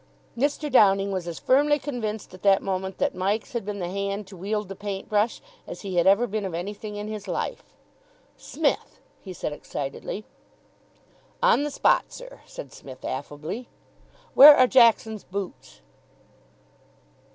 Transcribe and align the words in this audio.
Mr. 0.35 0.71
Downing 0.71 1.11
was 1.11 1.27
as 1.27 1.37
firmly 1.37 1.77
convinced 1.77 2.33
at 2.33 2.41
that 2.41 2.63
moment 2.63 2.97
that 2.97 3.13
Mike's 3.13 3.53
had 3.53 3.63
been 3.63 3.77
the 3.77 3.87
hand 3.87 4.25
to 4.25 4.35
wield 4.35 4.67
the 4.67 4.75
paint 4.75 5.07
brush 5.07 5.41
as 5.67 5.81
he 5.81 5.97
had 5.97 6.07
ever 6.07 6.25
been 6.25 6.43
of 6.43 6.55
anything 6.55 6.95
in 6.95 7.07
his 7.07 7.27
life. 7.27 7.63
"Smith!" 8.35 8.99
he 9.19 9.31
said 9.31 9.53
excitedly. 9.53 10.25
"On 11.43 11.61
the 11.61 11.69
spot, 11.69 12.05
sir," 12.11 12.41
said 12.47 12.73
Psmith 12.73 13.05
affably. 13.05 13.69
"Where 14.33 14.55
are 14.57 14.65
Jackson's 14.65 15.23
boots?" 15.23 15.81